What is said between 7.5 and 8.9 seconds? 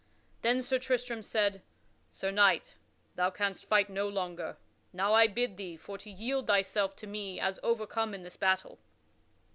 overcome in this battle."